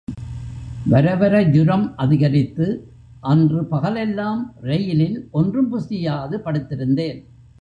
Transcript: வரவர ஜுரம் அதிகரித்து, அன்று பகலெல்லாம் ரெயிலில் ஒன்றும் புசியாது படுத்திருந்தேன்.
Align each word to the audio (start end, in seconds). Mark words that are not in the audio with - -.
வரவர 0.89 1.43
ஜுரம் 1.43 1.95
அதிகரித்து, 1.95 2.67
அன்று 3.19 3.63
பகலெல்லாம் 3.63 4.55
ரெயிலில் 4.61 5.27
ஒன்றும் 5.31 5.69
புசியாது 5.73 6.37
படுத்திருந்தேன். 6.37 7.19